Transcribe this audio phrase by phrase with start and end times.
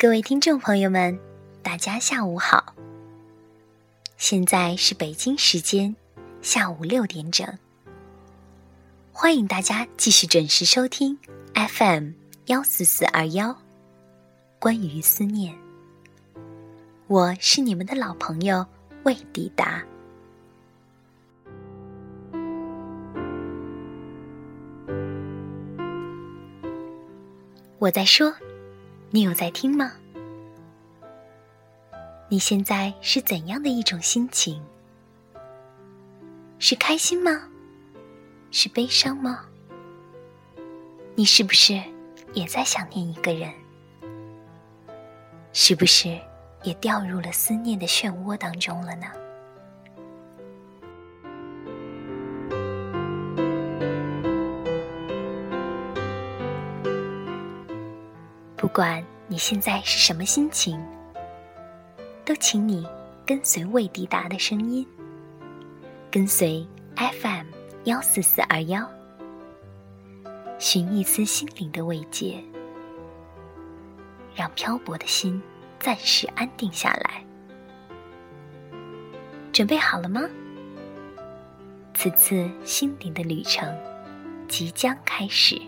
[0.00, 1.20] 各位听众朋友们，
[1.62, 2.74] 大家下午好。
[4.16, 5.94] 现在是北京时间
[6.40, 7.46] 下午六点整，
[9.12, 11.18] 欢迎大家继续准时收听
[11.52, 12.12] FM
[12.46, 13.54] 幺四四二幺。
[14.58, 15.54] 关于思念，
[17.06, 18.64] 我是你们的老朋友
[19.02, 19.84] 魏迪达。
[27.78, 28.34] 我在说。
[29.12, 29.90] 你有在听吗？
[32.28, 34.62] 你现在是怎样的一种心情？
[36.60, 37.48] 是开心吗？
[38.52, 39.46] 是悲伤吗？
[41.16, 41.82] 你是不是
[42.34, 43.52] 也在想念一个人？
[45.52, 46.16] 是不是
[46.62, 49.08] 也掉入了思念的漩涡当中了呢？
[58.70, 60.80] 不管你现在是什么心情，
[62.24, 62.86] 都请你
[63.26, 64.86] 跟随未抵达的声音，
[66.08, 67.46] 跟随 FM
[67.86, 68.88] 幺四四二幺，
[70.60, 72.40] 寻一丝心灵的慰藉，
[74.36, 75.42] 让漂泊的心
[75.80, 77.24] 暂时安定下来。
[79.52, 80.20] 准备好了吗？
[81.92, 83.76] 此次心灵的旅程
[84.46, 85.60] 即将开始。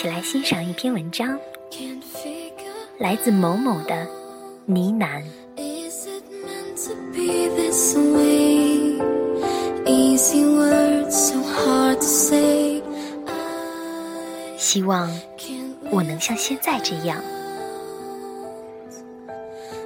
[0.00, 1.36] 起来欣赏一篇文章，
[2.98, 4.06] 来自某某的
[4.64, 5.24] 呢喃。
[14.56, 15.10] 希望
[15.90, 17.20] 我能像现在这样，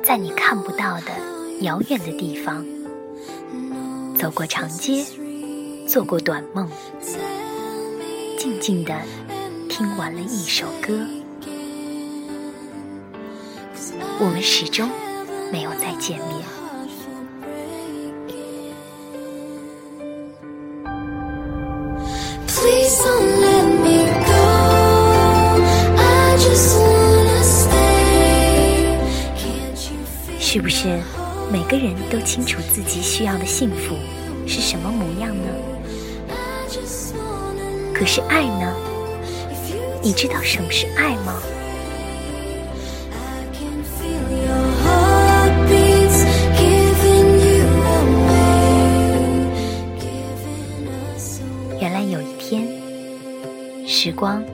[0.05, 1.12] 在你看不到的
[1.62, 2.62] 遥远的地方，
[4.19, 5.06] 走过长街，
[5.89, 6.69] 做过短梦。
[8.39, 8.93] 静静的
[9.75, 10.93] 听完了一首歌，
[14.21, 14.87] 我们始终
[15.50, 16.43] 没有再见面。
[30.39, 31.00] 是不是
[31.50, 33.97] 每个人都清楚自己需要的幸福
[34.47, 35.49] 是什么模样呢？
[37.94, 38.91] 可是爱呢？
[40.03, 41.41] 你知道什么是爱吗？
[51.81, 52.67] 原来有一天，
[53.87, 54.45] 时光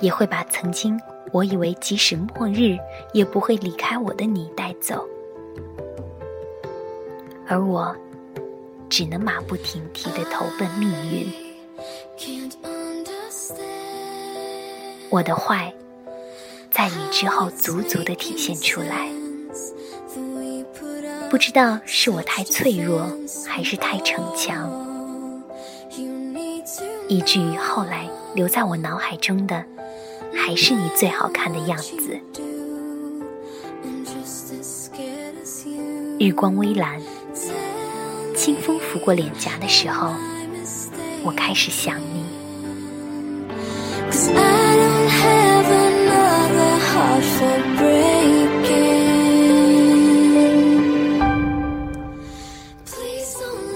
[0.00, 1.00] 也会把曾经
[1.32, 2.76] 我以为即使末日
[3.12, 5.04] 也不会离开我的你带走，
[7.46, 7.96] 而我
[8.88, 11.26] 只能马不停蹄的投奔命运。
[15.10, 15.72] 我的坏，
[16.70, 19.08] 在你之后足足的体现出来。
[21.30, 23.06] 不知道是我太脆弱，
[23.46, 24.70] 还是太逞强，
[27.08, 29.64] 以至于后来留在我脑海中的，
[30.34, 32.18] 还是你最好看的样子。
[36.18, 37.00] 日光微蓝，
[38.36, 40.12] 清风拂过脸颊的时候，
[41.24, 42.24] 我开始想你。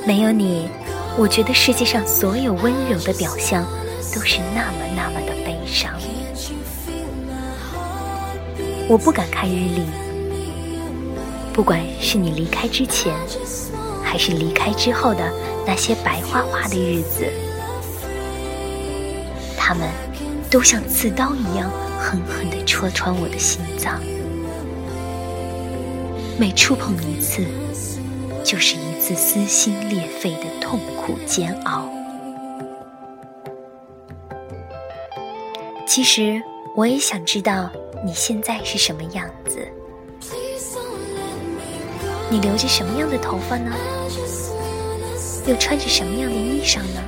[0.06, 0.68] 没有你，
[1.16, 3.64] 我觉得世界上所有温柔的表象
[4.12, 5.92] 都是那么那么的悲伤。
[8.88, 9.84] 我不敢看日历，
[11.52, 13.14] 不管是你离开之前，
[14.02, 15.32] 还是离开之后的
[15.64, 17.24] 那些白花花的日子，
[19.56, 19.88] 他们
[20.50, 24.00] 都像刺刀一样狠狠地戳穿我的心脏。
[26.38, 27.44] 每触碰一次，
[28.42, 31.86] 就是一次撕心裂肺的痛苦煎熬。
[35.86, 36.42] 其实，
[36.74, 37.70] 我也想知道
[38.02, 39.68] 你现在是什么样子。
[42.30, 43.70] 你留着什么样的头发呢？
[45.46, 47.02] 又穿着什么样的衣裳呢？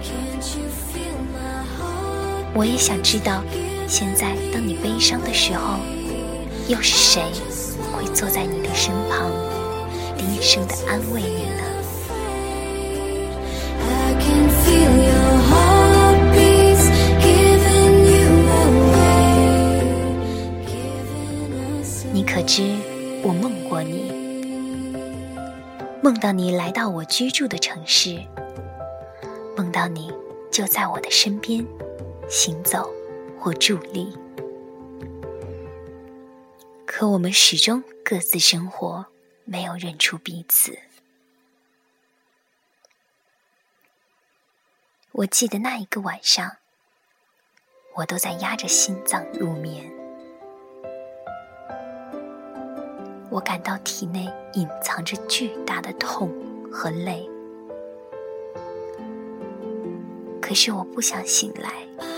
[2.55, 3.43] 我也想知道，
[3.95, 5.79] 现在，当你悲伤的时候，
[6.67, 7.23] 又是谁
[7.93, 9.31] 会坐在你的身旁，
[10.17, 11.63] 低声的安慰你呢？
[22.15, 22.63] 你可知
[23.23, 24.11] 我梦过你？
[26.03, 28.19] 梦到你来到我居住的城市，
[29.55, 30.11] 梦到你
[30.51, 31.63] 就在我的身边
[32.31, 32.89] 行走。
[33.43, 34.17] 或伫立。
[36.87, 39.07] 可我们始终各自生活，
[39.45, 40.79] 没有认出彼此。
[45.11, 46.59] 我记得那一个晚上，
[47.97, 49.93] 我都在压着心脏入眠。
[53.29, 56.31] 我感到体内隐藏着巨大的痛
[56.71, 57.29] 和累，
[60.41, 62.12] 可是我不想醒来。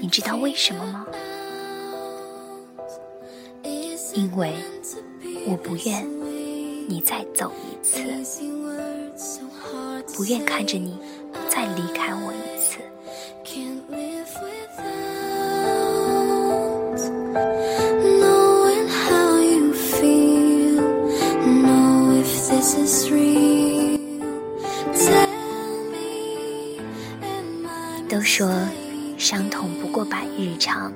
[0.00, 1.06] 你知道为什么吗？
[4.14, 4.54] 因为
[5.46, 6.06] 我不愿
[6.88, 8.00] 你再走一次，
[10.14, 10.98] 不愿看着你
[11.48, 12.78] 再离开我一次。
[28.08, 28.50] 都说
[29.18, 30.92] 伤痛不过百日长。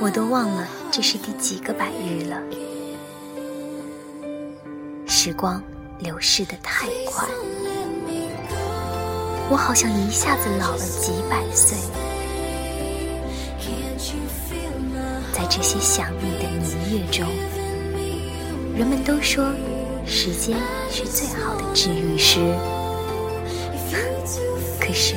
[0.00, 2.40] 我都忘了这是第几个百日了，
[5.06, 5.60] 时光
[5.98, 7.26] 流逝的太快，
[9.50, 11.76] 我好像一下子老了几百岁。
[15.32, 17.26] 在这些想你的年月中，
[18.76, 19.50] 人们都说
[20.06, 20.56] 时间
[20.90, 22.38] 是最好的治愈师，
[24.78, 25.14] 可是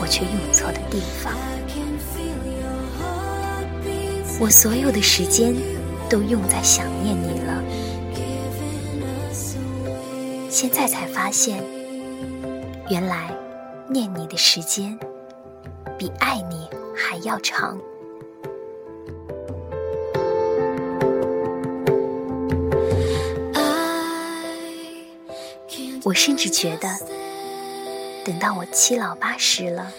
[0.00, 1.34] 我却用错的地方。
[4.40, 5.54] 我所有的时间
[6.08, 7.62] 都用在想念你了，
[10.48, 11.62] 现在才发现，
[12.88, 13.30] 原来
[13.88, 14.98] 念你的时间
[15.98, 16.66] 比爱你
[16.96, 17.78] 还要长。
[26.02, 26.88] 我甚至觉得，
[28.30, 29.90] 等到我七老八十了。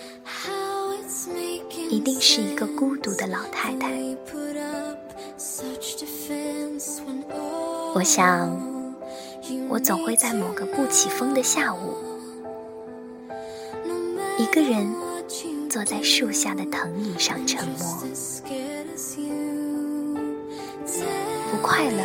[1.90, 3.92] 一定是一个孤独的老太太。
[7.94, 8.50] 我想，
[9.68, 11.98] 我总会在某个不起风的下午，
[14.38, 14.90] 一个人
[15.70, 18.02] 坐在树下的藤椅上沉默，
[21.52, 22.02] 不快乐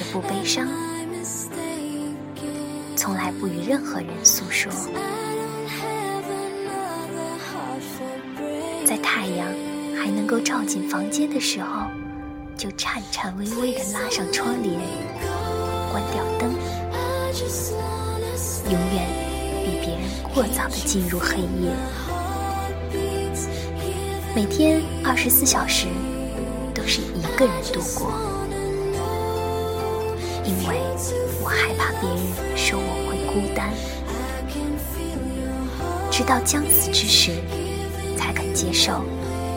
[0.00, 0.66] 也不悲伤，
[2.96, 4.72] 从来不与任何人诉说。
[10.18, 11.86] 能够照进房间的时候，
[12.56, 14.80] 就颤颤巍巍地拉上窗帘，
[15.92, 16.50] 关掉灯，
[18.64, 19.06] 永远
[19.64, 20.02] 比别人
[20.34, 21.70] 过早地进入黑夜。
[24.34, 25.86] 每天二十四小时
[26.74, 28.10] 都是一个人度过，
[30.44, 30.80] 因为
[31.40, 33.70] 我害怕别人说我会孤单，
[36.10, 37.30] 直到将死之时。
[38.18, 39.04] 才肯接受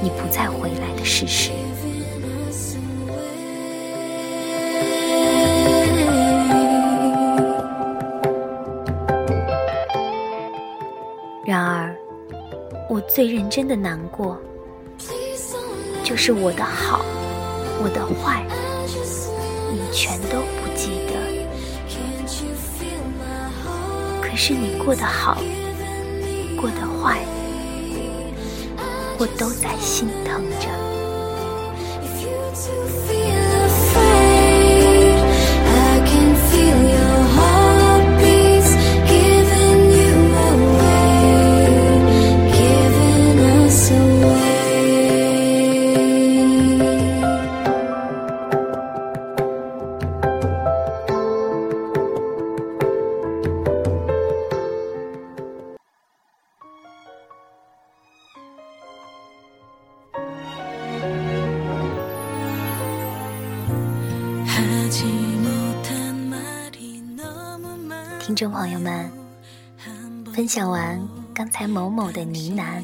[0.01, 1.51] 你不再回来的事实。
[11.45, 11.95] 然而，
[12.89, 14.37] 我最认真的难过，
[16.03, 17.01] 就是我的好，
[17.83, 18.45] 我的坏，
[19.71, 21.11] 你全都不记得。
[24.21, 25.41] 可是你过得好，
[29.21, 30.67] 我都在心疼着。
[68.31, 69.11] 听众朋友们，
[70.33, 72.81] 分享完刚才某某的呢喃，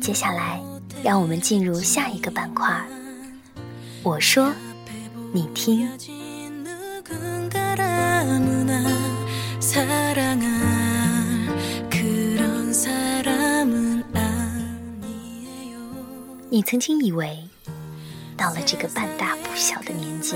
[0.00, 0.62] 接下来
[1.04, 2.82] 让我们进入下一个板块。
[4.02, 4.50] 我说，
[5.30, 5.86] 你听。
[16.48, 17.46] 你曾经以为，
[18.38, 20.34] 到了这个半大不小的年纪，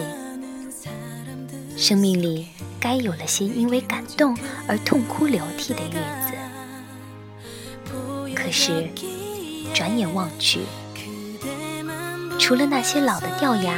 [1.75, 2.49] 生命里。
[2.83, 4.37] 该有了些因为感动
[4.67, 6.35] 而痛哭流涕的日子，
[8.35, 8.91] 可是
[9.73, 10.63] 转眼望去，
[12.41, 13.73] 除了那些老的掉牙，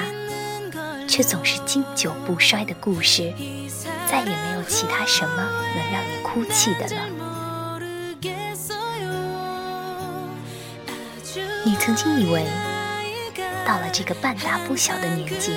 [1.07, 3.31] 却总是经久不衰的故事，
[4.11, 7.07] 再也没有其他什么能让你哭泣的了。
[11.67, 12.47] 你曾经以为，
[13.67, 15.53] 到了这个半大不小的年纪，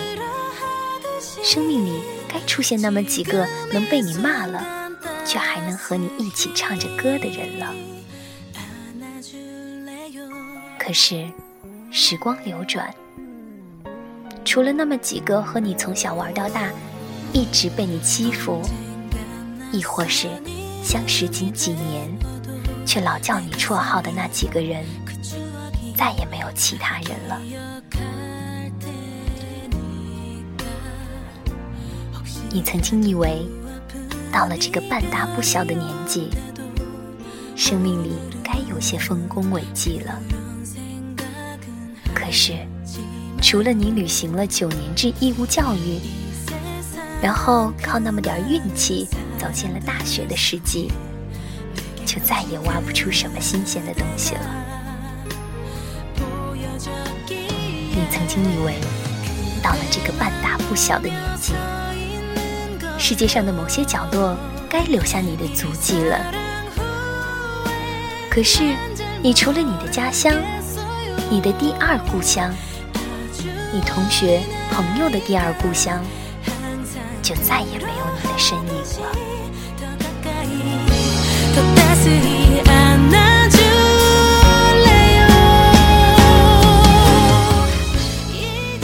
[1.42, 2.02] 生命里
[2.38, 4.64] 该出现那么几个能被你骂了，
[5.26, 7.74] 却还能和你一起唱着歌的人了。
[10.78, 11.28] 可是，
[11.92, 12.94] 时光流转，
[14.46, 16.70] 除了那么几个和你从小玩到大，
[17.34, 18.62] 一直被你欺负，
[19.72, 20.28] 亦或是
[20.84, 22.08] 相识仅几年，
[22.86, 24.86] 却老叫你绰号的那几个人，
[25.98, 27.42] 再也没有其他人了。
[32.58, 33.48] 你曾经以为，
[34.34, 36.28] 到了这个半大不小的年纪，
[37.56, 40.20] 生命里该有些丰功伟绩了。
[42.16, 42.54] 可是，
[43.44, 46.00] 除了你履行了九年制义务教育，
[47.22, 50.92] 然后靠那么点运气走进了大学的世纪，
[52.08, 54.42] 就再也挖不出什么新鲜的东西了。
[57.30, 58.74] 你曾经以为，
[59.62, 61.54] 到了这个半大不小的年纪，
[63.10, 64.36] 世界上的某些角落
[64.70, 66.20] 该留下你的足迹了。
[68.30, 68.76] 可是，
[69.24, 70.36] 你除了你的家乡，
[71.30, 72.54] 你的第二故乡，
[73.72, 76.04] 你同学朋友的第二故乡，
[77.24, 79.08] 就再也没有你的身影了。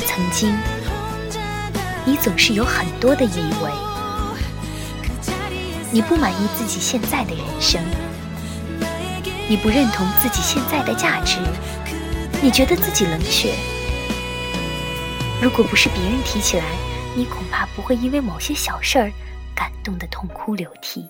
[0.08, 0.58] 曾经，
[2.06, 3.70] 你总是有很多的以为，
[5.94, 7.80] 你不满意自己现在的人生，
[9.48, 11.38] 你不认同自己现在的价值。
[12.42, 13.54] 你觉得自己冷血，
[15.40, 16.66] 如果不是别人提起来，
[17.16, 19.12] 你恐怕不会因为某些小事儿
[19.56, 21.08] 感动的痛哭流涕。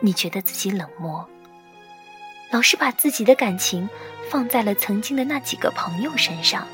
[0.00, 1.28] 你觉得自己冷漠，
[2.52, 3.88] 老是把自己的感情
[4.30, 6.64] 放在了曾经的那几个朋友身上，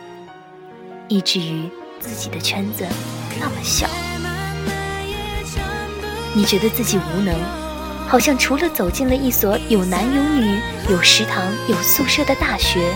[1.09, 2.87] 以至于自己的圈子
[3.41, 3.89] 那么小。
[6.35, 7.35] 你觉得自己无能。
[8.09, 10.61] 好像除了走进了一所有男有女、
[10.91, 12.93] 有食堂、有宿舍的大学，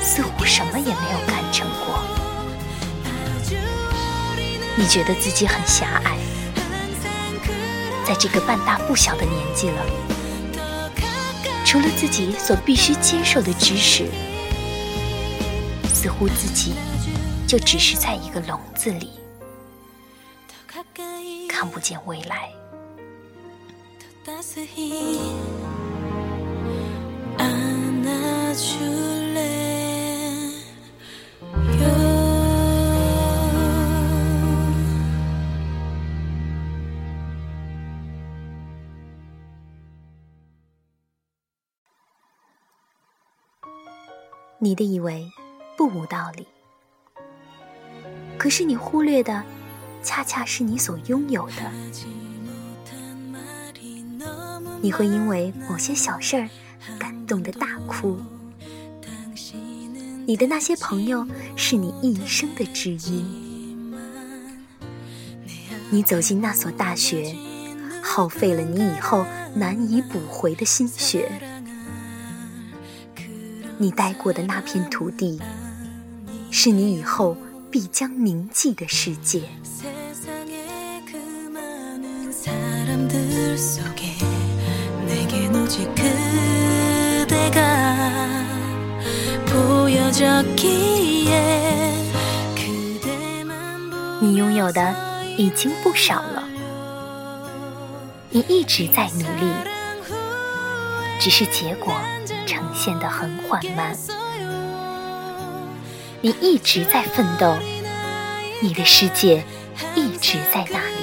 [0.00, 1.98] 似乎什么也没有干成过。
[4.76, 6.16] 你觉得自己很狭隘，
[8.04, 9.84] 在这个半大不小的年纪了，
[11.64, 14.06] 除了自己所必须接受的知识，
[15.92, 16.74] 似乎自己
[17.48, 19.10] 就只是在一个笼子里，
[21.64, 22.50] 看不见未来。
[44.58, 45.26] 你的以为
[45.78, 46.46] 不无道理，
[48.36, 49.42] 可是你忽略的，
[50.04, 51.72] 恰恰是你所拥有的。
[54.80, 56.48] 你会因为某些小事儿
[56.98, 58.18] 感动的大哭，
[60.26, 63.94] 你的那些朋友是你一生的知音。
[65.90, 67.34] 你走进那所大学，
[68.02, 71.30] 耗费了你以后难以补回的心血。
[73.78, 75.40] 你待过的那片土地，
[76.50, 77.36] 是你以后
[77.70, 79.42] 必将铭记的世界。
[94.20, 94.94] 你拥有的
[95.36, 96.42] 已经不少了，
[98.30, 99.52] 你一直在努力，
[101.20, 101.92] 只是结果
[102.46, 103.94] 呈现的很缓慢。
[106.22, 107.54] 你一直在奋斗，
[108.62, 109.44] 你的世界
[109.94, 110.93] 一直在那里。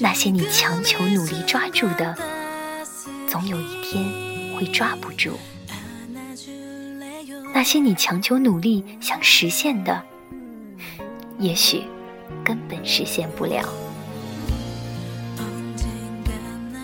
[0.00, 2.16] 那些你强求努力抓住的，
[3.28, 4.04] 总有一天
[4.56, 5.32] 会抓不住；
[7.54, 10.02] 那些你强求努力想实现的，
[11.38, 11.82] 也许
[12.44, 13.68] 根本实现不了。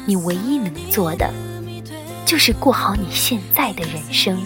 [0.06, 1.32] 你唯一能做的，
[2.24, 4.40] 就是过好你现在的人生。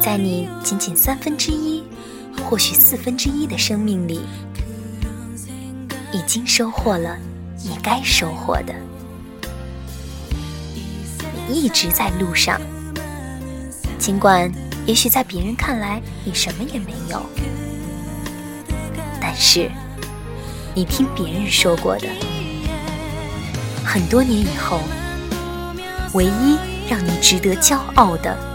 [0.00, 1.84] 在你仅仅三分之一，
[2.42, 4.22] 或许四分之一的生命里，
[6.10, 7.18] 已经收获了
[7.62, 8.74] 你该收获的。
[11.46, 12.58] 你一直在路上，
[13.98, 14.50] 尽管
[14.86, 17.22] 也许在别人看来你什么也没有，
[19.20, 19.70] 但是
[20.74, 22.08] 你听别人说过的，
[23.84, 24.80] 很多年以后，
[26.14, 26.56] 唯一
[26.88, 28.49] 让你值得骄傲的，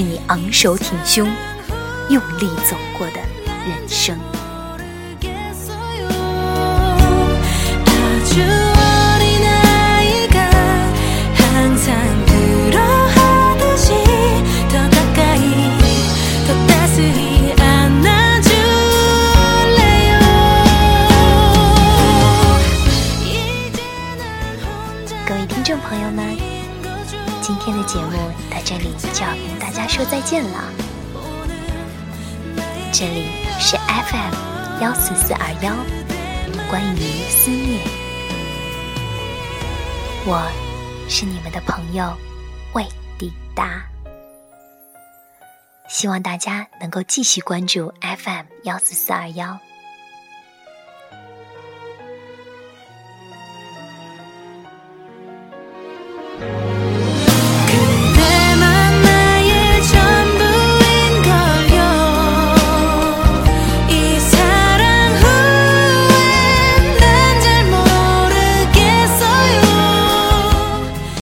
[0.00, 1.30] 是你昂首挺胸。
[2.08, 3.20] 用力走过的
[3.68, 4.29] 人生。
[30.00, 30.64] 说再见了。
[32.90, 33.26] 这里
[33.58, 35.76] 是 FM 幺四四二幺，
[36.70, 37.86] 关于思念，
[40.24, 40.50] 我
[41.06, 42.16] 是你们的朋友
[42.72, 42.82] 魏
[43.18, 43.84] 抵达，
[45.90, 49.60] 希望大家能够继续关注 FM 幺四四二幺。